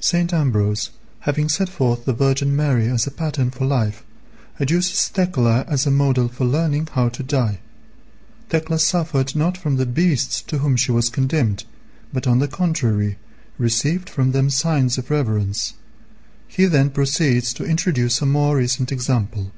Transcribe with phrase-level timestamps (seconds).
[0.00, 0.32] St.
[0.32, 0.88] Ambrose
[1.28, 4.02] having set forth the Virgin Mary as a pattern for life,
[4.58, 7.58] adduces Thecla as a model for learning how to die.
[8.48, 11.64] Thecla suffered not from the beasts to whom she was condemned,
[12.10, 13.18] but on the contrary
[13.58, 15.74] received from them signs of reverence.
[16.48, 19.52] He then proceeds to introduce a more recent example.